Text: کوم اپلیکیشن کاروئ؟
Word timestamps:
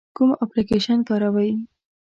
کوم 0.15 0.29
اپلیکیشن 0.43 0.99
کاروئ؟ 1.07 1.51